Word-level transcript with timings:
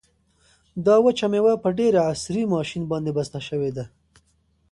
دا 0.85 0.95
وچه 1.05 1.27
مېوه 1.31 1.53
په 1.63 1.69
ډېر 1.79 1.93
عصري 2.09 2.43
ماشین 2.53 2.83
باندې 2.91 3.11
بسته 3.17 3.39
شوې 3.47 3.71
ده. 3.77 3.85